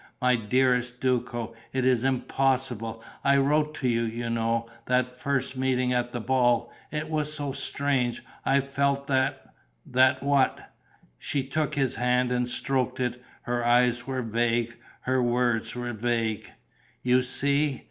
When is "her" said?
13.43-13.63, 15.01-15.21